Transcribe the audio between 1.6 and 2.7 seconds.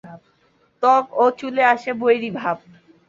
আসে বৈরী ভাব।